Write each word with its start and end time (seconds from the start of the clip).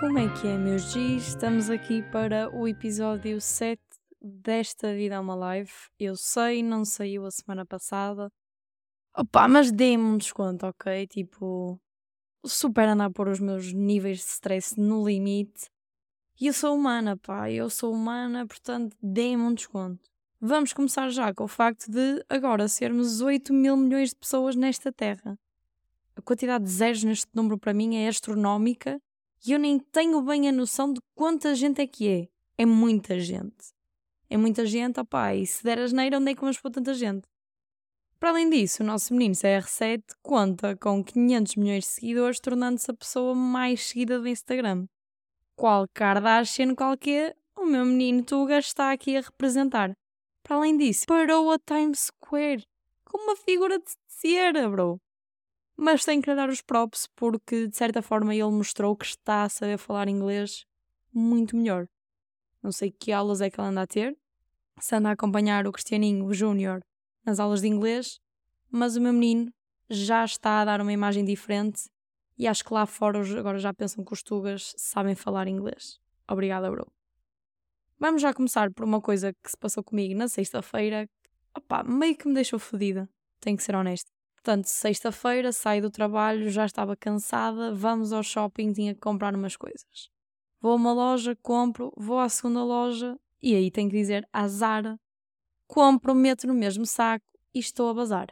Como 0.00 0.18
é 0.18 0.32
que 0.32 0.48
é, 0.48 0.56
meus 0.56 0.94
G's? 0.94 1.28
Estamos 1.28 1.68
aqui 1.68 2.02
para 2.10 2.48
o 2.56 2.66
episódio 2.66 3.38
7 3.38 3.78
desta 4.18 4.94
Vida 4.94 5.16
é 5.16 5.20
uma 5.20 5.34
Live. 5.34 5.70
Eu 5.98 6.16
sei, 6.16 6.62
não 6.62 6.86
saiu 6.86 7.26
a 7.26 7.30
semana 7.30 7.66
passada. 7.66 8.32
Opa, 9.14 9.46
mas 9.46 9.70
dê-me 9.70 10.02
um 10.02 10.16
desconto, 10.16 10.64
ok? 10.64 11.06
Tipo, 11.06 11.78
super 12.46 12.88
andar 12.88 13.04
a 13.04 13.10
pôr 13.10 13.28
os 13.28 13.40
meus 13.40 13.74
níveis 13.74 14.20
de 14.20 14.24
stress 14.24 14.80
no 14.80 15.06
limite. 15.06 15.68
E 16.40 16.46
eu 16.46 16.54
sou 16.54 16.74
humana, 16.74 17.18
pá, 17.18 17.50
eu 17.50 17.68
sou 17.68 17.92
humana, 17.92 18.46
portanto, 18.46 18.96
dê-me 19.02 19.42
um 19.42 19.52
desconto. 19.52 20.00
Vamos 20.40 20.72
começar 20.72 21.10
já 21.10 21.34
com 21.34 21.44
o 21.44 21.48
facto 21.48 21.90
de 21.90 22.24
agora 22.26 22.68
sermos 22.68 23.20
8 23.20 23.52
mil 23.52 23.76
milhões 23.76 24.08
de 24.08 24.16
pessoas 24.16 24.56
nesta 24.56 24.90
Terra. 24.90 25.38
A 26.16 26.22
quantidade 26.22 26.64
de 26.64 26.70
zeros 26.70 27.04
neste 27.04 27.28
número 27.34 27.58
para 27.58 27.74
mim 27.74 27.96
é 27.96 28.08
astronómica 28.08 28.98
e 29.46 29.52
eu 29.52 29.58
nem 29.58 29.78
tenho 29.78 30.20
bem 30.22 30.48
a 30.48 30.52
noção 30.52 30.92
de 30.92 31.00
quanta 31.14 31.54
gente 31.54 31.80
é 31.80 31.86
que 31.86 32.08
é. 32.08 32.28
É 32.58 32.66
muita 32.66 33.18
gente. 33.18 33.72
É 34.28 34.36
muita 34.36 34.66
gente, 34.66 35.00
opá, 35.00 35.34
e 35.34 35.46
se 35.46 35.64
der 35.64 35.78
asneira, 35.78 36.18
onde 36.18 36.30
é 36.30 36.34
que 36.34 36.40
vamos 36.40 36.58
pôr 36.60 36.70
tanta 36.70 36.94
gente? 36.94 37.26
Para 38.18 38.30
além 38.30 38.50
disso, 38.50 38.82
o 38.82 38.86
nosso 38.86 39.14
menino 39.14 39.34
CR7 39.34 40.02
conta 40.22 40.76
com 40.76 41.02
500 41.02 41.56
milhões 41.56 41.84
de 41.84 41.90
seguidores, 41.90 42.38
tornando-se 42.38 42.90
a 42.90 42.94
pessoa 42.94 43.34
mais 43.34 43.86
seguida 43.88 44.20
do 44.20 44.28
Instagram. 44.28 44.86
Qual 45.56 45.86
Kardashian 45.94 46.74
qualquer, 46.74 47.34
o 47.56 47.64
meu 47.64 47.84
menino 47.84 48.22
Tuga 48.22 48.58
está 48.58 48.92
aqui 48.92 49.16
a 49.16 49.22
representar. 49.22 49.96
Para 50.42 50.56
além 50.56 50.76
disso, 50.76 51.06
parou 51.06 51.50
a 51.50 51.58
Times 51.58 52.10
Square 52.10 52.64
com 53.04 53.18
uma 53.18 53.36
figura 53.36 53.78
de 53.78 53.90
cera, 54.06 54.68
bro 54.68 55.00
mas 55.80 56.04
tenho 56.04 56.20
que 56.20 56.28
lhe 56.28 56.36
dar 56.36 56.50
os 56.50 56.60
props 56.60 57.08
porque 57.16 57.66
de 57.66 57.74
certa 57.74 58.02
forma 58.02 58.34
ele 58.34 58.50
mostrou 58.50 58.94
que 58.94 59.06
está 59.06 59.44
a 59.44 59.48
saber 59.48 59.78
falar 59.78 60.08
inglês 60.08 60.66
muito 61.10 61.56
melhor. 61.56 61.88
Não 62.62 62.70
sei 62.70 62.90
que 62.90 63.10
aulas 63.10 63.40
é 63.40 63.48
que 63.48 63.58
ele 63.58 63.68
anda 63.68 63.80
a 63.80 63.86
ter, 63.86 64.14
se 64.78 64.94
anda 64.94 65.08
a 65.08 65.12
acompanhar 65.12 65.66
o 65.66 65.72
Cristianinho, 65.72 66.26
o 66.26 66.34
Júnior, 66.34 66.84
nas 67.24 67.40
aulas 67.40 67.62
de 67.62 67.68
inglês, 67.68 68.20
mas 68.70 68.94
o 68.94 69.00
meu 69.00 69.14
menino 69.14 69.50
já 69.88 70.22
está 70.22 70.60
a 70.60 70.66
dar 70.66 70.82
uma 70.82 70.92
imagem 70.92 71.24
diferente 71.24 71.88
e 72.36 72.46
acho 72.46 72.62
que 72.62 72.74
lá 72.74 72.84
fora 72.84 73.18
agora 73.38 73.58
já 73.58 73.72
pensam 73.72 74.04
que 74.04 74.12
os 74.12 74.22
tugas 74.22 74.74
sabem 74.76 75.14
falar 75.14 75.48
inglês. 75.48 75.98
Obrigada, 76.28 76.70
bro. 76.70 76.86
Vamos 77.98 78.20
já 78.20 78.34
começar 78.34 78.70
por 78.70 78.84
uma 78.84 79.00
coisa 79.00 79.32
que 79.32 79.50
se 79.50 79.56
passou 79.56 79.82
comigo 79.82 80.14
na 80.14 80.28
sexta-feira. 80.28 81.08
Opá, 81.56 81.82
meio 81.82 82.16
que 82.18 82.28
me 82.28 82.34
deixou 82.34 82.58
fodida, 82.58 83.08
tenho 83.40 83.56
que 83.56 83.62
ser 83.62 83.74
honesta. 83.74 84.19
Portanto, 84.42 84.66
sexta-feira, 84.66 85.52
saio 85.52 85.82
do 85.82 85.90
trabalho, 85.90 86.48
já 86.48 86.64
estava 86.64 86.96
cansada, 86.96 87.74
vamos 87.74 88.10
ao 88.10 88.22
shopping, 88.22 88.72
tinha 88.72 88.94
que 88.94 89.00
comprar 89.00 89.34
umas 89.34 89.54
coisas. 89.54 90.10
Vou 90.58 90.72
a 90.72 90.76
uma 90.76 90.92
loja, 90.94 91.36
compro, 91.42 91.92
vou 91.94 92.18
à 92.18 92.28
segunda 92.28 92.64
loja 92.64 93.18
e 93.42 93.54
aí 93.54 93.70
tenho 93.70 93.90
que 93.90 93.96
dizer 93.96 94.26
à 94.32 94.48
Zara, 94.48 94.98
compro, 95.66 96.14
meto 96.14 96.46
no 96.46 96.54
mesmo 96.54 96.86
saco 96.86 97.26
e 97.54 97.58
estou 97.58 97.90
a 97.90 97.94
bazar. 97.94 98.28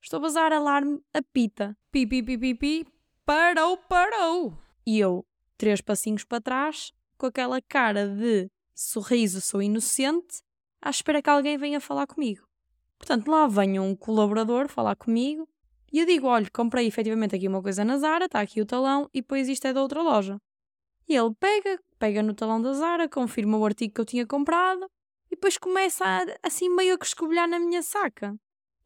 Estou 0.00 0.18
a 0.18 0.20
bazar, 0.20 0.52
alarme, 0.52 1.02
apita. 1.12 1.76
Pi, 1.90 2.06
pi, 2.06 2.22
pi, 2.22 2.38
pi, 2.38 2.54
pi, 2.54 2.86
parou, 3.26 3.76
parou. 3.76 4.56
E 4.86 5.00
eu, 5.00 5.26
três 5.58 5.80
passinhos 5.80 6.24
para 6.24 6.40
trás, 6.40 6.92
com 7.18 7.26
aquela 7.26 7.60
cara 7.60 8.08
de 8.08 8.48
sorriso, 8.72 9.40
sou 9.40 9.60
inocente, 9.60 10.42
à 10.80 10.90
espera 10.90 11.20
que 11.20 11.28
alguém 11.28 11.58
venha 11.58 11.80
falar 11.80 12.06
comigo. 12.06 12.49
Portanto, 13.00 13.28
lá 13.28 13.46
vem 13.46 13.80
um 13.80 13.96
colaborador 13.96 14.68
falar 14.68 14.94
comigo 14.94 15.48
e 15.90 15.98
eu 16.00 16.06
digo: 16.06 16.26
olha, 16.26 16.48
comprei 16.52 16.86
efetivamente 16.86 17.34
aqui 17.34 17.48
uma 17.48 17.62
coisa 17.62 17.82
na 17.82 17.96
Zara, 17.96 18.26
está 18.26 18.40
aqui 18.40 18.60
o 18.60 18.66
talão 18.66 19.08
e 19.12 19.22
depois 19.22 19.48
isto 19.48 19.66
é 19.66 19.72
da 19.72 19.82
outra 19.82 20.02
loja. 20.02 20.38
E 21.08 21.16
ele 21.16 21.34
pega, 21.40 21.80
pega 21.98 22.22
no 22.22 22.34
talão 22.34 22.60
da 22.60 22.72
Zara, 22.74 23.08
confirma 23.08 23.56
o 23.56 23.64
artigo 23.64 23.94
que 23.94 24.00
eu 24.00 24.04
tinha 24.04 24.26
comprado 24.26 24.84
e 25.30 25.34
depois 25.34 25.56
começa 25.56 26.04
a, 26.04 26.24
assim 26.46 26.68
meio 26.68 26.94
a 26.94 26.98
escobilhar 27.02 27.48
na 27.48 27.58
minha 27.58 27.82
saca 27.82 28.36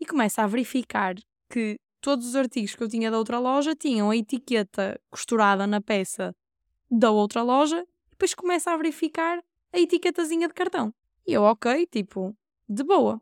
e 0.00 0.06
começa 0.06 0.43
a 0.43 0.47
verificar 0.47 1.17
que 1.50 1.77
todos 2.00 2.28
os 2.28 2.37
artigos 2.37 2.75
que 2.75 2.83
eu 2.83 2.88
tinha 2.88 3.11
da 3.11 3.19
outra 3.19 3.38
loja 3.38 3.75
tinham 3.75 4.11
a 4.11 4.17
etiqueta 4.17 4.99
costurada 5.11 5.67
na 5.67 5.81
peça 5.81 6.34
da 6.91 7.11
outra 7.11 7.43
loja 7.43 7.81
e 8.06 8.11
depois 8.11 8.33
começa 8.33 8.71
a 8.71 8.77
verificar 8.77 9.43
a 9.72 9.78
etiquetazinha 9.78 10.47
de 10.47 10.55
cartão. 10.55 10.94
E 11.27 11.33
eu, 11.33 11.43
ok, 11.43 11.87
tipo, 11.87 12.34
de 12.69 12.84
boa. 12.84 13.21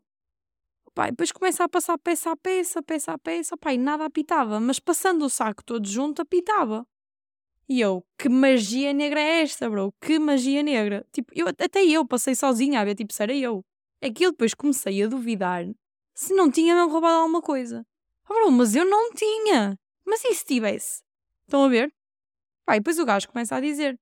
Pai, 0.93 1.09
depois 1.09 1.31
começa 1.31 1.63
a 1.63 1.69
passar 1.69 1.97
peça 1.97 2.31
a 2.31 2.35
peça, 2.35 2.81
peça 2.83 3.13
a 3.13 3.17
peça, 3.17 3.57
pai, 3.57 3.77
nada 3.77 4.05
apitava, 4.05 4.59
mas 4.59 4.79
passando 4.79 5.25
o 5.25 5.29
saco 5.29 5.63
todo 5.63 5.87
junto 5.87 6.21
apitava. 6.21 6.85
E 7.67 7.81
eu, 7.81 8.05
que 8.17 8.29
magia 8.29 8.93
negra 8.93 9.19
é 9.19 9.41
esta, 9.41 9.67
bro? 9.67 9.91
Que 9.99 10.19
magia 10.19 10.61
negra. 10.61 11.03
Tipo, 11.11 11.31
eu, 11.33 11.47
até 11.47 11.83
eu 11.83 12.05
passei 12.05 12.35
sozinha 12.35 12.79
a 12.79 12.85
ver, 12.85 12.93
tipo, 12.93 13.11
se 13.11 13.23
era 13.23 13.33
eu. 13.33 13.65
É 14.01 14.11
que 14.11 14.23
eu 14.23 14.31
depois 14.31 14.53
comecei 14.53 15.01
a 15.01 15.07
duvidar 15.07 15.65
se 16.13 16.33
não 16.35 16.51
tinha 16.51 16.75
mesmo 16.75 16.91
roubado 16.91 17.15
alguma 17.15 17.41
coisa. 17.41 17.85
Oh, 18.29 18.33
bro, 18.33 18.51
mas 18.51 18.75
eu 18.75 18.85
não 18.85 19.11
tinha. 19.13 19.79
Mas 20.05 20.23
e 20.25 20.33
se 20.35 20.45
tivesse? 20.45 21.01
Estão 21.47 21.63
a 21.63 21.69
ver? 21.69 21.91
Pai, 22.65 22.79
depois 22.79 22.99
o 22.99 23.05
gajo 23.05 23.27
começa 23.29 23.55
a 23.55 23.61
dizer: 23.61 23.99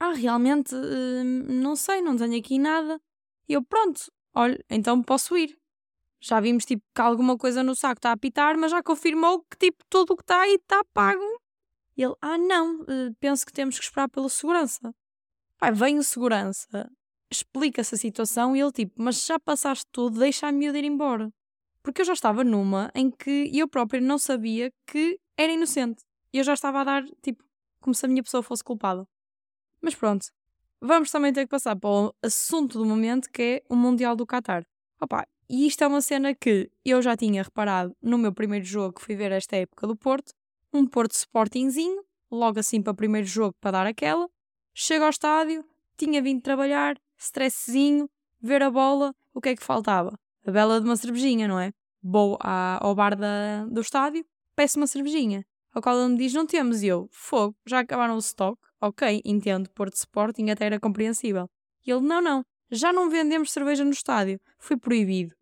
Ah, 0.00 0.12
realmente, 0.12 0.74
hum, 0.74 1.44
não 1.48 1.76
sei, 1.76 2.00
não 2.00 2.16
tenho 2.16 2.38
aqui 2.38 2.58
nada. 2.58 3.00
E 3.48 3.52
eu, 3.52 3.62
pronto, 3.62 4.10
olha, 4.34 4.58
então 4.70 5.02
posso 5.02 5.36
ir 5.36 5.58
já 6.26 6.40
vimos 6.40 6.64
tipo 6.64 6.82
que 6.92 7.00
alguma 7.00 7.38
coisa 7.38 7.62
no 7.62 7.76
saco 7.76 7.98
está 7.98 8.10
a 8.10 8.12
apitar, 8.14 8.58
mas 8.58 8.72
já 8.72 8.82
confirmou 8.82 9.44
que 9.48 9.56
tipo 9.56 9.84
tudo 9.88 10.12
o 10.12 10.16
que 10.16 10.22
está 10.24 10.40
aí 10.40 10.56
está 10.56 10.82
pago. 10.92 11.22
Ele, 11.96 12.14
ah 12.20 12.36
não, 12.36 12.82
eh, 12.88 13.10
penso 13.20 13.46
que 13.46 13.52
temos 13.52 13.78
que 13.78 13.84
esperar 13.84 14.08
pela 14.08 14.28
segurança. 14.28 14.92
Pai, 15.56 15.72
vem 15.72 15.98
o 15.98 16.02
segurança, 16.02 16.90
explica-se 17.30 17.94
a 17.94 17.98
situação 17.98 18.56
e 18.56 18.60
ele 18.60 18.72
tipo, 18.72 18.94
mas 18.96 19.24
já 19.24 19.38
passaste 19.38 19.86
tudo, 19.92 20.18
deixa 20.18 20.48
a 20.48 20.52
miúda 20.52 20.78
ir 20.78 20.84
embora. 20.84 21.30
Porque 21.82 22.00
eu 22.02 22.04
já 22.04 22.12
estava 22.12 22.42
numa 22.42 22.90
em 22.94 23.10
que 23.10 23.48
eu 23.54 23.68
própria 23.68 24.00
não 24.00 24.18
sabia 24.18 24.72
que 24.84 25.20
era 25.36 25.52
inocente. 25.52 26.04
E 26.32 26.38
eu 26.38 26.44
já 26.44 26.54
estava 26.54 26.80
a 26.80 26.84
dar, 26.84 27.04
tipo, 27.22 27.44
como 27.80 27.94
se 27.94 28.04
a 28.04 28.08
minha 28.08 28.22
pessoa 28.22 28.42
fosse 28.42 28.64
culpada. 28.64 29.06
Mas 29.80 29.94
pronto, 29.94 30.26
vamos 30.80 31.10
também 31.10 31.32
ter 31.32 31.42
que 31.42 31.50
passar 31.50 31.76
para 31.76 31.88
o 31.88 32.14
assunto 32.20 32.78
do 32.78 32.84
momento 32.84 33.30
que 33.30 33.42
é 33.42 33.62
o 33.68 33.76
Mundial 33.76 34.16
do 34.16 34.26
Qatar. 34.26 34.66
Opa, 35.00 35.26
e 35.48 35.66
isto 35.66 35.82
é 35.84 35.86
uma 35.86 36.00
cena 36.00 36.34
que 36.34 36.70
eu 36.84 37.00
já 37.00 37.16
tinha 37.16 37.42
reparado 37.42 37.96
no 38.02 38.18
meu 38.18 38.32
primeiro 38.32 38.64
jogo 38.64 38.94
que 38.94 39.02
fui 39.02 39.14
ver 39.14 39.32
esta 39.32 39.56
época 39.56 39.86
do 39.86 39.96
Porto. 39.96 40.32
Um 40.72 40.86
Porto 40.86 41.12
Sportingzinho, 41.12 42.02
logo 42.30 42.58
assim 42.58 42.82
para 42.82 42.92
o 42.92 42.96
primeiro 42.96 43.26
jogo 43.26 43.54
para 43.60 43.72
dar 43.72 43.86
aquela. 43.86 44.28
Chego 44.74 45.04
ao 45.04 45.10
estádio, 45.10 45.64
tinha 45.96 46.20
vindo 46.20 46.42
trabalhar, 46.42 46.96
stressezinho, 47.16 48.08
ver 48.40 48.62
a 48.62 48.70
bola, 48.70 49.14
o 49.32 49.40
que 49.40 49.50
é 49.50 49.56
que 49.56 49.62
faltava? 49.62 50.18
A 50.46 50.50
bela 50.50 50.80
de 50.80 50.86
uma 50.86 50.96
cervejinha, 50.96 51.48
não 51.48 51.58
é? 51.58 51.72
Vou 52.02 52.38
ao 52.40 52.94
bar 52.94 53.16
da, 53.16 53.64
do 53.66 53.80
estádio, 53.80 54.24
peço 54.54 54.78
uma 54.78 54.86
cervejinha. 54.86 55.44
Ao 55.74 55.82
qual 55.82 55.98
ele 55.98 56.12
me 56.12 56.18
diz: 56.18 56.32
Não 56.32 56.46
temos. 56.46 56.82
E 56.82 56.86
eu: 56.86 57.08
Fogo, 57.10 57.54
já 57.66 57.80
acabaram 57.80 58.14
o 58.14 58.18
stock. 58.18 58.58
Ok, 58.80 59.20
entendo, 59.24 59.68
Porto 59.70 59.94
Sporting 59.94 60.50
até 60.50 60.66
era 60.66 60.80
compreensível. 60.80 61.48
E 61.86 61.90
ele: 61.90 62.00
Não, 62.00 62.22
não, 62.22 62.44
já 62.70 62.92
não 62.92 63.08
vendemos 63.08 63.52
cerveja 63.52 63.84
no 63.84 63.90
estádio. 63.90 64.40
Foi 64.58 64.76
proibido. 64.76 65.34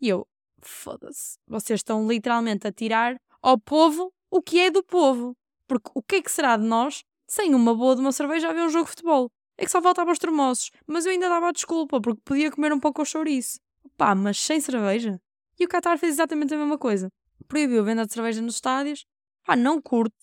E 0.00 0.08
eu, 0.08 0.26
foda-se, 0.60 1.38
vocês 1.46 1.80
estão 1.80 2.06
literalmente 2.06 2.66
a 2.66 2.72
tirar 2.72 3.16
ao 3.40 3.58
povo 3.58 4.12
o 4.30 4.42
que 4.42 4.60
é 4.60 4.70
do 4.70 4.82
povo. 4.82 5.36
Porque 5.66 5.90
o 5.94 6.02
que 6.02 6.16
é 6.16 6.22
que 6.22 6.30
será 6.30 6.56
de 6.56 6.64
nós 6.64 7.02
sem 7.26 7.54
uma 7.54 7.74
boa 7.74 7.94
de 7.94 8.00
uma 8.00 8.12
cerveja 8.12 8.50
a 8.50 8.52
ver 8.52 8.62
um 8.62 8.68
jogo 8.68 8.84
de 8.84 8.90
futebol? 8.90 9.30
É 9.56 9.64
que 9.64 9.70
só 9.70 9.80
faltava 9.80 10.10
os 10.10 10.18
termossos. 10.18 10.70
Mas 10.86 11.06
eu 11.06 11.12
ainda 11.12 11.28
dava 11.28 11.48
a 11.48 11.52
desculpa, 11.52 12.00
porque 12.00 12.20
podia 12.24 12.50
comer 12.50 12.72
um 12.72 12.80
pouco 12.80 13.00
ao 13.00 13.04
chouriço. 13.04 13.58
Pá, 13.96 14.14
mas 14.14 14.38
sem 14.40 14.60
cerveja? 14.60 15.20
E 15.58 15.64
o 15.64 15.68
Qatar 15.68 15.98
fez 15.98 16.14
exatamente 16.14 16.52
a 16.54 16.58
mesma 16.58 16.78
coisa. 16.78 17.10
Proibiu 17.46 17.80
a 17.80 17.84
venda 17.84 18.06
de 18.06 18.12
cerveja 18.12 18.42
nos 18.42 18.56
estádios. 18.56 19.04
Pá, 19.44 19.54
não 19.54 19.80
curto. 19.80 20.16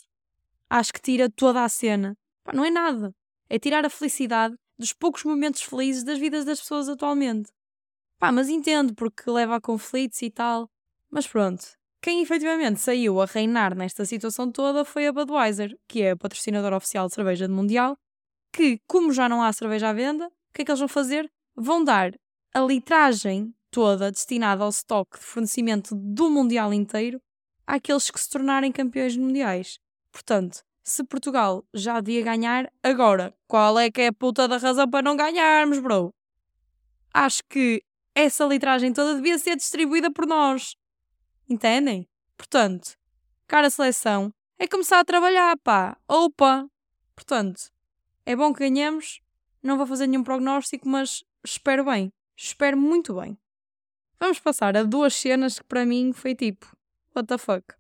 Acho 0.70 0.94
que 0.94 1.02
tira 1.02 1.30
toda 1.30 1.64
a 1.64 1.70
cena. 1.70 2.18
Pá, 2.44 2.54
não 2.54 2.66
é 2.66 2.70
nada. 2.70 3.14
É 3.50 3.58
tirar 3.58 3.86
a 3.86 3.90
felicidade 3.90 4.56
dos 4.80 4.94
poucos 4.94 5.26
momentos 5.26 5.62
felizes 5.62 6.04
das 6.04 6.18
vidas 6.18 6.46
das 6.46 6.62
pessoas 6.62 6.88
atualmente. 6.88 7.52
Pá, 8.18 8.32
mas 8.32 8.50
entendo 8.50 8.96
porque 8.96 9.30
leva 9.30 9.58
a 9.58 9.62
conflitos 9.62 10.22
e 10.22 10.32
tal. 10.32 10.70
Mas 11.12 11.28
pronto. 11.28 11.78
Quem 12.02 12.22
efetivamente 12.22 12.80
saiu 12.80 13.22
a 13.22 13.26
reinar 13.26 13.76
nesta 13.76 14.06
situação 14.06 14.50
toda 14.50 14.86
foi 14.86 15.08
a 15.08 15.12
Budweiser, 15.12 15.78
que 15.86 16.02
é 16.02 16.12
a 16.12 16.18
patrocinadora 16.18 16.78
oficial 16.78 17.08
de 17.08 17.14
cerveja 17.14 17.48
do 17.48 17.54
Mundial, 17.54 17.98
que, 18.54 18.80
como 18.88 19.12
já 19.12 19.28
não 19.28 19.44
há 19.44 19.52
cerveja 19.52 19.90
à 19.90 19.94
venda, 19.94 20.28
o 20.28 20.54
que 20.54 20.62
é 20.62 20.66
que 20.66 20.72
eles 20.72 20.80
vão 20.80 20.88
fazer? 20.88 21.30
Vão 21.56 21.84
dar 21.84 22.14
a 22.54 22.62
litragem 22.62 23.54
toda 23.70 24.12
destinada 24.12 24.64
ao 24.64 24.70
estoque 24.70 25.20
de 25.20 25.26
fornecimento 25.26 25.94
do 25.94 26.30
Mundial 26.30 26.74
inteiro 26.74 27.22
àqueles 27.68 28.10
que 28.10 28.20
se 28.20 28.30
tornarem 28.30 28.72
campeões 28.72 29.16
mundiais. 29.16 29.80
Portanto, 30.12 30.64
se 30.84 31.04
Portugal 31.04 31.66
já 31.74 32.00
devia 32.00 32.24
ganhar, 32.24 32.72
agora, 32.82 33.34
qual 33.48 33.78
é 33.80 33.92
que 33.92 34.02
é 34.02 34.08
a 34.08 34.14
puta 34.14 34.48
da 34.48 34.58
razão 34.58 34.90
para 34.90 35.04
não 35.04 35.16
ganharmos, 35.16 35.80
bro? 35.80 36.14
Acho 37.14 37.44
que 37.50 37.84
essa 38.16 38.46
litragem 38.46 38.92
toda 38.94 39.16
devia 39.16 39.38
ser 39.38 39.56
distribuída 39.56 40.12
por 40.12 40.26
nós. 40.26 40.76
Entendem? 41.48 42.08
Portanto, 42.38 42.98
cara 43.48 43.70
seleção, 43.70 44.34
é 44.58 44.68
começar 44.68 45.00
a 45.00 45.06
trabalhar, 45.06 45.58
pá. 45.64 45.98
Opa! 46.08 46.68
Portanto, 47.16 47.72
É 48.26 48.36
bom 48.36 48.54
que 48.54 48.60
ganhemos, 48.60 49.22
não 49.64 49.76
vou 49.76 49.88
fazer 49.88 50.06
nenhum 50.06 50.24
prognóstico, 50.24 50.88
mas 50.88 51.24
espero 51.44 51.84
bem. 51.84 52.14
Espero 52.38 52.78
muito 52.78 53.16
bem. 53.20 53.38
Vamos 54.20 54.40
passar 54.40 54.78
a 54.78 54.84
duas 54.84 55.16
cenas 55.16 55.58
que 55.58 55.66
para 55.66 55.86
mim 55.86 56.14
foi 56.14 56.36
tipo, 56.36 56.68
what 57.16 57.28
the 57.28 57.38
fuck. 57.38 57.74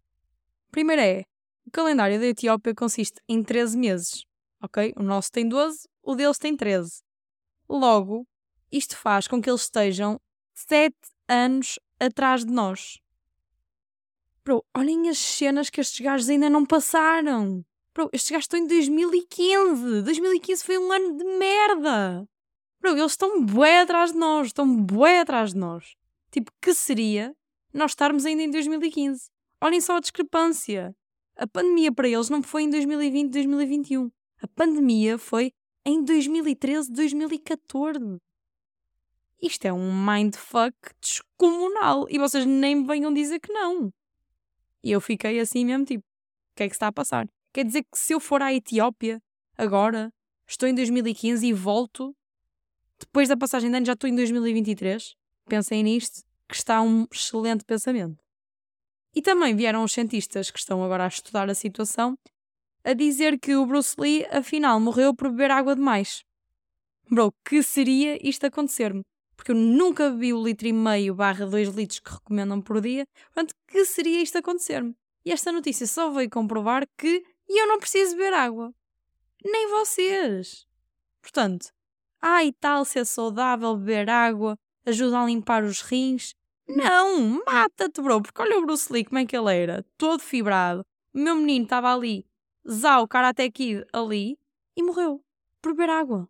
Primeiro 0.71 1.01
é, 1.01 1.25
o 1.69 1.71
calendário 1.71 2.19
da 2.19 2.25
Etiópia 2.25 2.73
consiste 2.73 3.21
em 3.29 3.43
13 3.43 3.77
meses, 3.77 4.25
ok? 4.59 4.91
O 4.97 5.03
nosso 5.03 5.31
tem 5.31 5.47
12, 5.47 5.87
o 6.01 6.15
deles 6.15 6.39
tem 6.39 6.57
13. 6.57 7.03
Logo, 7.69 8.27
isto 8.71 8.97
faz 8.97 9.27
com 9.27 9.39
que 9.39 9.47
eles 9.47 9.61
estejam 9.61 10.19
7 10.55 10.95
anos 11.27 11.77
atrás 11.99 12.43
de 12.43 12.51
nós. 12.51 12.97
Bro, 14.43 14.65
olhem 14.75 15.09
as 15.09 15.19
cenas 15.19 15.69
que 15.69 15.79
estes 15.79 15.99
gajos 15.99 16.27
ainda 16.27 16.49
não 16.49 16.65
passaram. 16.65 17.63
Bro, 17.93 18.09
estes 18.11 18.31
gajos 18.31 18.45
estão 18.45 18.59
em 18.59 18.65
2015. 18.65 20.01
2015 20.01 20.63
foi 20.63 20.79
um 20.79 20.91
ano 20.91 21.17
de 21.17 21.23
merda. 21.23 22.27
Bro, 22.81 22.97
eles 22.97 23.11
estão 23.11 23.45
bué 23.45 23.81
atrás 23.81 24.11
de 24.11 24.17
nós. 24.17 24.47
Estão 24.47 24.75
bué 24.75 25.19
atrás 25.19 25.53
de 25.53 25.59
nós. 25.59 25.93
Tipo, 26.31 26.51
que 26.59 26.73
seria 26.73 27.35
nós 27.71 27.91
estarmos 27.91 28.25
ainda 28.25 28.41
em 28.41 28.49
2015? 28.49 29.29
Olhem 29.61 29.79
só 29.79 29.97
a 29.97 29.99
discrepância. 29.99 30.95
A 31.39 31.47
pandemia 31.47 31.89
para 31.89 32.05
eles 32.05 32.29
não 32.29 32.43
foi 32.43 32.63
em 32.63 32.69
2020, 32.69 33.31
2021. 33.31 34.11
A 34.41 34.47
pandemia 34.49 35.17
foi 35.17 35.53
em 35.85 36.03
2013, 36.03 36.91
2014. 36.91 38.19
Isto 39.41 39.65
é 39.65 39.71
um 39.71 39.89
mindfuck 40.05 40.75
descomunal. 40.99 42.05
E 42.09 42.19
vocês 42.19 42.45
nem 42.45 42.75
me 42.75 42.85
venham 42.85 43.13
dizer 43.13 43.39
que 43.39 43.53
não. 43.53 43.89
E 44.83 44.91
eu 44.91 44.99
fiquei 44.99 45.39
assim 45.39 45.63
mesmo, 45.63 45.85
tipo, 45.85 46.03
o 46.03 46.55
que 46.57 46.63
é 46.63 46.67
que 46.67 46.75
está 46.75 46.87
a 46.87 46.91
passar? 46.91 47.25
Quer 47.53 47.63
dizer 47.63 47.83
que 47.83 47.97
se 47.97 48.13
eu 48.13 48.19
for 48.19 48.41
à 48.41 48.53
Etiópia 48.53 49.23
agora, 49.57 50.11
estou 50.45 50.67
em 50.67 50.75
2015 50.75 51.47
e 51.47 51.53
volto, 51.53 52.13
depois 52.99 53.29
da 53.29 53.37
passagem 53.37 53.71
de 53.71 53.77
ano 53.77 53.85
já 53.85 53.93
estou 53.93 54.09
em 54.09 54.15
2023? 54.15 55.15
Pensem 55.45 55.83
nisto, 55.83 56.21
que 56.49 56.55
está 56.55 56.81
um 56.81 57.07
excelente 57.09 57.63
pensamento. 57.63 58.21
E 59.15 59.21
também 59.21 59.55
vieram 59.55 59.83
os 59.83 59.91
cientistas 59.91 60.51
que 60.51 60.59
estão 60.59 60.83
agora 60.83 61.05
a 61.05 61.07
estudar 61.07 61.49
a 61.49 61.55
situação 61.55 62.17
a 62.83 62.93
dizer 62.93 63.39
que 63.39 63.55
o 63.55 63.65
Bruce 63.65 63.95
Lee 63.99 64.25
afinal 64.31 64.79
morreu 64.79 65.13
por 65.13 65.29
beber 65.29 65.51
água 65.51 65.75
demais. 65.75 66.23
Bro, 67.09 67.33
que 67.43 67.61
seria 67.63 68.17
isto 68.27 68.45
acontecer-me? 68.45 69.03
Porque 69.35 69.51
eu 69.51 69.55
nunca 69.55 70.09
bebi 70.09 70.33
o 70.33 70.43
litro 70.43 70.67
e 70.67 70.73
meio 70.73 71.15
barra 71.15 71.45
2 71.45 71.69
litros 71.69 71.99
que 71.99 72.11
recomendam 72.11 72.61
por 72.61 72.81
dia. 72.81 73.05
Portanto, 73.25 73.53
que 73.67 73.83
seria 73.85 74.21
isto 74.21 74.37
acontecer-me? 74.37 74.95
E 75.25 75.31
esta 75.31 75.51
notícia 75.51 75.87
só 75.87 76.11
veio 76.11 76.29
comprovar 76.29 76.87
que 76.97 77.23
eu 77.47 77.67
não 77.67 77.79
preciso 77.79 78.15
beber 78.15 78.33
água. 78.33 78.73
Nem 79.43 79.69
vocês. 79.69 80.67
Portanto, 81.21 81.69
ai 82.21 82.51
tal, 82.59 82.85
se 82.85 82.99
é 82.99 83.05
saudável 83.05 83.75
beber 83.75 84.09
água, 84.09 84.57
ajuda 84.85 85.19
a 85.19 85.25
limpar 85.25 85.63
os 85.63 85.81
rins. 85.81 86.35
Não, 86.69 87.41
mata-te, 87.47 87.99
bro, 87.99 88.21
porque 88.21 88.41
olha 88.41 88.59
o 88.59 88.61
Bruce 88.61 88.93
Lee, 88.93 89.03
como 89.03 89.17
é 89.17 89.25
que 89.25 89.35
ele 89.35 89.55
era, 89.55 89.83
todo 89.97 90.21
fibrado. 90.21 90.85
O 91.11 91.19
meu 91.19 91.35
menino 91.35 91.63
estava 91.63 91.91
ali, 91.91 92.27
Zau 92.69 93.07
Karate 93.07 93.49
Kid 93.49 93.83
ali, 93.91 94.37
e 94.77 94.83
morreu 94.83 95.19
por 95.61 95.73
beber 95.73 95.89
água. 95.89 96.29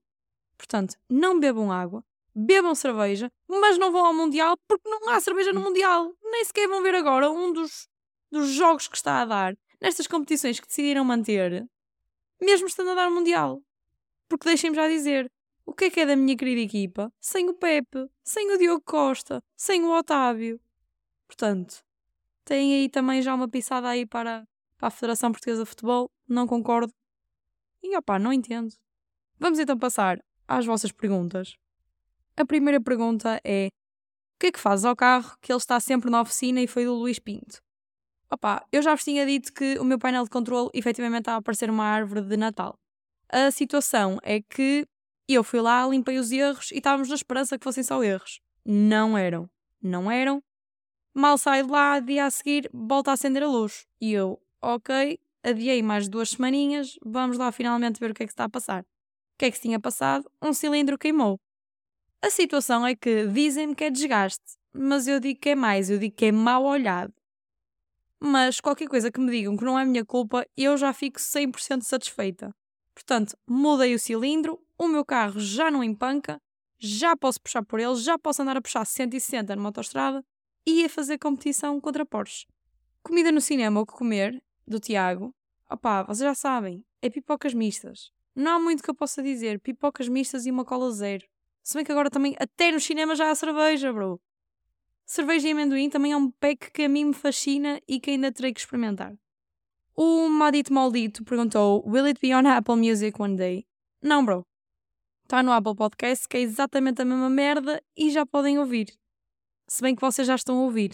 Portanto, 0.58 0.96
não 1.10 1.40
bebam 1.40 1.72
água, 1.72 2.06
bebam 2.34 2.74
cerveja, 2.74 3.30
mas 3.50 3.78
não 3.78 3.92
vão 3.92 4.06
ao 4.06 4.14
Mundial 4.14 4.56
porque 4.66 4.90
não 4.90 5.10
há 5.10 5.20
cerveja 5.20 5.52
no 5.52 5.60
Mundial. 5.60 6.16
Nem 6.24 6.46
sequer 6.46 6.70
vão 6.70 6.82
ver 6.82 6.96
agora 6.96 7.30
um 7.30 7.52
dos, 7.52 7.90
dos 8.32 8.50
jogos 8.50 8.88
que 8.88 8.96
está 8.96 9.22
a 9.22 9.26
dar 9.26 9.58
nestas 9.82 10.08
competições 10.08 10.60
que 10.60 10.68
decidiram 10.68 11.04
manter, 11.04 11.68
mesmo 12.42 12.68
estando 12.68 12.92
a 12.92 12.96
dar 12.96 13.10
o 13.10 13.12
Mundial. 13.12 13.62
Porque 14.30 14.48
deixem-me 14.48 14.76
já 14.76 14.88
dizer, 14.88 15.30
o 15.70 15.74
que 15.74 15.86
é 15.86 15.90
que 15.92 16.00
é 16.00 16.06
da 16.08 16.16
minha 16.16 16.36
querida 16.36 16.62
equipa 16.62 17.14
sem 17.22 17.48
o 17.48 17.54
Pepe, 17.54 18.10
sem 18.24 18.52
o 18.52 18.58
Diogo 18.58 18.82
Costa, 18.84 19.44
sem 19.56 19.84
o 19.84 19.96
Otávio? 19.96 20.60
Portanto, 21.28 21.84
tem 22.44 22.74
aí 22.74 22.90
também 22.90 23.22
já 23.22 23.36
uma 23.36 23.48
pisada 23.48 23.88
aí 23.88 24.04
para, 24.04 24.48
para 24.80 24.88
a 24.88 24.92
Federação 24.92 25.32
Portuguesa 25.32 25.64
de 25.64 25.70
Futebol. 25.70 26.10
Não 26.28 26.48
concordo. 26.48 26.92
E 27.84 27.96
opá, 27.96 28.18
não 28.18 28.34
entendo. 28.34 28.74
Vamos 29.38 29.60
então 29.60 29.78
passar 29.78 30.20
às 30.48 30.66
vossas 30.66 30.92
perguntas. 30.92 31.56
A 32.36 32.44
primeira 32.44 32.82
pergunta 32.82 33.40
é: 33.44 33.68
o 33.68 34.40
que 34.40 34.48
é 34.48 34.52
que 34.52 34.60
fazes 34.60 34.86
ao 34.86 34.96
carro 34.96 35.38
que 35.40 35.52
ele 35.52 35.60
está 35.60 35.80
sempre 35.80 36.10
na 36.10 36.22
oficina 36.22 36.60
e 36.62 36.68
foi 36.68 36.84
do 36.84 36.96
Luís 36.96 37.20
Pinto? 37.20 37.62
Opá, 38.32 38.66
eu 38.72 38.82
já 38.82 38.96
vos 38.96 39.04
tinha 39.04 39.24
dito 39.24 39.54
que 39.54 39.78
o 39.78 39.86
meu 39.86 40.00
painel 40.00 40.24
de 40.24 40.32
controle 40.32 40.72
efetivamente 40.74 41.22
está 41.22 41.34
a 41.34 41.38
aparecer 41.38 41.70
uma 41.70 41.86
árvore 41.86 42.22
de 42.22 42.38
Natal. 42.38 42.76
A 43.32 43.52
situação 43.52 44.18
é 44.24 44.42
que 44.42 44.88
eu 45.34 45.44
fui 45.44 45.62
lá, 45.62 45.88
limpei 45.88 46.18
os 46.18 46.32
erros 46.32 46.72
e 46.72 46.78
estávamos 46.78 47.10
na 47.10 47.16
esperança 47.16 47.58
que 47.58 47.64
fossem 47.64 47.84
só 47.84 48.04
erros. 48.04 48.42
Não 48.66 49.18
eram. 49.18 49.50
Não 49.82 50.10
eram. 50.10 50.44
Mal 51.14 51.38
saio 51.38 51.66
de 51.66 51.72
lá, 51.72 52.00
dia 52.00 52.26
a 52.26 52.32
seguir, 52.32 52.70
volta 52.74 53.12
a 53.12 53.14
acender 53.14 53.44
a 53.44 53.48
luz. 53.48 53.86
E 54.00 54.14
eu, 54.14 54.42
ok, 54.62 55.20
adiei 55.44 55.82
mais 55.82 56.08
duas 56.08 56.32
semaninhas, 56.32 56.98
vamos 57.04 57.38
lá 57.38 57.52
finalmente 57.52 58.00
ver 58.00 58.12
o 58.12 58.14
que 58.14 58.24
é 58.24 58.26
que 58.26 58.32
está 58.32 58.46
a 58.46 58.50
passar. 58.50 58.84
O 58.84 58.86
que 59.38 59.46
é 59.46 59.52
que 59.52 59.58
se 59.58 59.64
tinha 59.64 59.80
passado? 59.80 60.30
Um 60.42 60.54
cilindro 60.54 60.98
queimou. 60.98 61.40
A 62.22 62.30
situação 62.30 62.86
é 62.86 62.96
que 62.96 63.28
dizem-me 63.28 63.74
que 63.74 63.86
é 63.86 63.90
desgaste, 63.90 64.58
mas 64.74 65.08
eu 65.08 65.20
digo 65.20 65.40
que 65.40 65.50
é 65.50 65.56
mais, 65.56 65.90
eu 65.90 65.98
digo 65.98 66.16
que 66.16 66.26
é 66.26 66.32
mal 66.32 66.64
olhado. 66.66 67.14
Mas 68.20 68.60
qualquer 68.60 68.88
coisa 68.90 69.10
que 69.10 69.20
me 69.20 69.32
digam 69.32 69.56
que 69.56 69.64
não 69.64 69.80
é 69.80 69.86
minha 69.86 70.04
culpa, 70.04 70.46
eu 70.58 70.76
já 70.76 70.92
fico 70.92 71.20
100% 71.20 71.84
satisfeita. 71.84 72.54
Portanto, 72.94 73.38
mudei 73.48 73.96
o 73.96 74.00
cilindro, 74.00 74.62
o 74.80 74.88
meu 74.88 75.04
carro 75.04 75.40
já 75.42 75.70
não 75.70 75.84
empanca, 75.84 76.42
já 76.80 77.16
posso 77.16 77.42
puxar 77.42 77.64
por 77.66 77.82
ele, 77.82 77.96
já 77.96 78.18
posso 78.18 78.42
andar 78.42 78.56
a 78.56 78.62
puxar 78.62 78.86
160 78.86 79.54
numa 79.58 79.68
autostrada 79.68 80.24
e 80.66 80.86
a 80.86 80.90
fazer 80.90 81.18
competição 81.18 81.82
contra 81.82 82.06
Porsche. 82.06 82.48
Comida 83.04 83.30
no 83.30 83.42
cinema 83.42 83.82
ou 83.82 83.86
que 83.86 83.94
comer, 83.94 84.42
do 84.66 84.80
Tiago, 84.80 85.36
opá, 85.70 86.04
vocês 86.04 86.20
já 86.20 86.34
sabem, 86.34 86.86
é 87.02 87.10
pipocas 87.10 87.54
mistas. 87.54 88.12
Não 88.34 88.54
há 88.54 88.60
muito 88.60 88.82
que 88.82 88.90
eu 88.90 88.96
possa 88.96 89.22
dizer, 89.22 89.60
pipocas 89.60 90.08
mistas 90.08 90.46
e 90.46 90.52
uma 90.52 90.64
cola 90.64 90.90
zero. 90.92 91.28
Se 91.62 91.76
bem 91.76 91.84
que 91.84 91.92
agora 91.92 92.10
também, 92.10 92.36
até 92.40 92.72
no 92.72 92.80
cinema 92.80 93.16
já 93.16 93.30
há 93.30 93.36
cerveja, 93.36 93.92
bro. 93.92 94.22
Cerveja 95.06 95.50
e 95.50 95.52
amendoim 95.52 95.90
também 95.90 96.14
é 96.14 96.18
um 96.18 96.32
pack 96.32 96.72
que 96.72 96.84
a 96.84 96.90
mim 96.90 97.06
me 97.06 97.14
fascina 97.14 97.82
e 97.86 98.00
que 98.00 98.12
ainda 98.12 98.32
terei 98.32 98.54
que 98.54 98.60
experimentar. 98.62 99.14
O 99.96 100.30
Madito 100.30 100.72
Maldito 100.72 101.26
perguntou: 101.26 101.84
Will 101.86 102.06
it 102.06 102.22
be 102.22 102.34
on 102.34 102.48
Apple 102.48 102.78
Music 102.78 103.22
one 103.22 103.36
day? 103.36 103.66
Não, 104.02 104.24
bro. 104.24 104.46
Está 105.30 105.44
no 105.44 105.52
Apple 105.52 105.76
Podcast, 105.76 106.28
que 106.28 106.38
é 106.38 106.40
exatamente 106.40 107.04
a 107.04 107.06
mesma 107.06 107.30
merda 107.30 107.84
e 107.96 108.10
já 108.10 108.26
podem 108.26 108.58
ouvir. 108.58 108.98
Se 109.68 109.80
bem 109.80 109.94
que 109.94 110.02
vocês 110.02 110.28
já 110.28 110.34
estão 110.34 110.58
a 110.58 110.64
ouvir. 110.64 110.94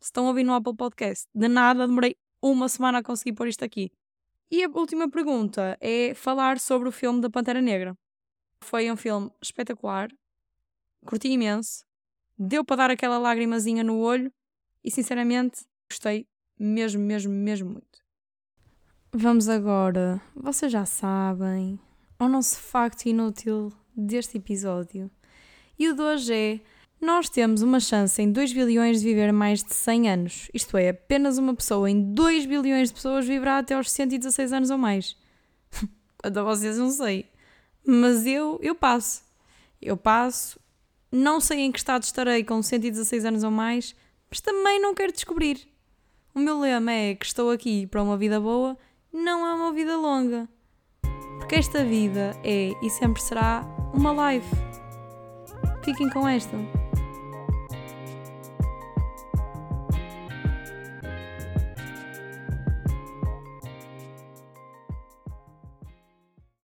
Se 0.00 0.06
estão 0.08 0.24
a 0.24 0.30
ouvir 0.30 0.42
no 0.42 0.54
Apple 0.54 0.74
Podcast. 0.74 1.28
De 1.32 1.46
nada, 1.46 1.86
demorei 1.86 2.16
uma 2.42 2.68
semana 2.68 2.98
a 2.98 3.02
conseguir 3.04 3.32
pôr 3.32 3.46
isto 3.46 3.64
aqui. 3.64 3.92
E 4.50 4.64
a 4.64 4.68
última 4.68 5.08
pergunta 5.08 5.78
é 5.80 6.14
falar 6.14 6.58
sobre 6.58 6.88
o 6.88 6.90
filme 6.90 7.20
da 7.20 7.30
Pantera 7.30 7.62
Negra. 7.62 7.96
Foi 8.60 8.90
um 8.90 8.96
filme 8.96 9.30
espetacular, 9.40 10.10
curti 11.06 11.28
imenso, 11.28 11.84
deu 12.36 12.64
para 12.64 12.74
dar 12.74 12.90
aquela 12.90 13.18
lágrimazinha 13.18 13.84
no 13.84 14.00
olho 14.00 14.32
e 14.82 14.90
sinceramente 14.90 15.64
gostei 15.88 16.26
mesmo, 16.58 17.00
mesmo, 17.00 17.32
mesmo 17.32 17.70
muito. 17.70 18.02
Vamos 19.12 19.48
agora, 19.48 20.20
vocês 20.34 20.72
já 20.72 20.84
sabem, 20.84 21.78
ao 22.18 22.28
nosso 22.28 22.56
facto 22.58 23.06
inútil 23.06 23.72
deste 23.96 24.38
episódio. 24.38 25.10
E 25.78 25.88
o 25.88 25.94
de 25.94 26.02
hoje 26.02 26.34
é: 26.34 26.60
nós 27.00 27.28
temos 27.28 27.62
uma 27.62 27.80
chance 27.80 28.20
em 28.20 28.30
2 28.30 28.52
bilhões 28.52 29.00
de 29.00 29.06
viver 29.06 29.32
mais 29.32 29.62
de 29.62 29.74
100 29.74 30.10
anos. 30.10 30.50
Isto 30.54 30.76
é, 30.76 30.88
apenas 30.88 31.38
uma 31.38 31.54
pessoa 31.54 31.90
em 31.90 32.14
2 32.14 32.46
bilhões 32.46 32.88
de 32.88 32.94
pessoas 32.94 33.26
viverá 33.26 33.58
até 33.58 33.74
aos 33.74 33.90
116 33.90 34.52
anos 34.52 34.70
ou 34.70 34.78
mais. 34.78 35.16
Quanto 36.18 36.38
a 36.38 36.42
vocês, 36.42 36.78
não 36.78 36.90
sei. 36.90 37.30
Mas 37.86 38.26
eu, 38.26 38.58
eu 38.62 38.74
passo. 38.74 39.22
Eu 39.82 39.96
passo. 39.96 40.58
Não 41.12 41.40
sei 41.40 41.60
em 41.60 41.70
que 41.70 41.78
estado 41.78 42.02
estarei 42.02 42.42
com 42.42 42.62
116 42.62 43.24
anos 43.24 43.44
ou 43.44 43.50
mais, 43.50 43.94
mas 44.30 44.40
também 44.40 44.80
não 44.80 44.94
quero 44.94 45.12
descobrir. 45.12 45.68
O 46.34 46.40
meu 46.40 46.58
lema 46.58 46.90
é 46.90 47.14
que 47.14 47.26
estou 47.26 47.50
aqui 47.50 47.86
para 47.86 48.02
uma 48.02 48.16
vida 48.16 48.40
boa, 48.40 48.76
não 49.12 49.46
é 49.46 49.54
uma 49.54 49.72
vida 49.72 49.96
longa. 49.96 50.48
Porque 51.44 51.56
esta 51.56 51.84
vida 51.84 52.34
é 52.42 52.72
e 52.80 52.88
sempre 52.88 53.20
será 53.20 53.66
uma 53.92 54.32
life. 54.32 54.48
Fiquem 55.84 56.08
com 56.08 56.26
esta. 56.26 56.56